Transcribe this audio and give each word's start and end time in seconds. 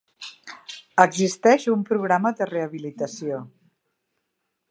Existeix 1.03 1.67
un 1.73 1.83
programa 1.91 2.33
de 2.41 2.49
rehabilitació. 2.53 3.43